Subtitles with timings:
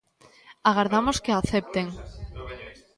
[0.69, 1.87] Agardamos que a acepten.